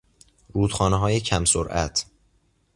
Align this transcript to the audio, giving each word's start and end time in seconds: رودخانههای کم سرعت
رودخانههای 0.53 1.19
کم 1.19 1.45
سرعت 1.45 2.05